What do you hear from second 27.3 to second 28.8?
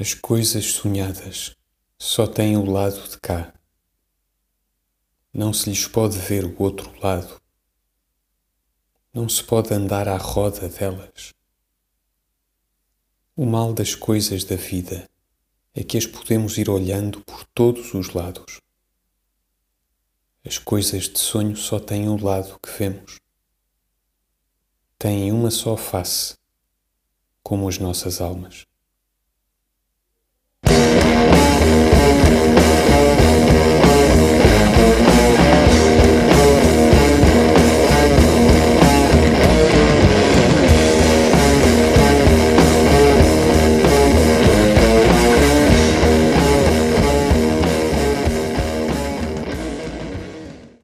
como as nossas almas.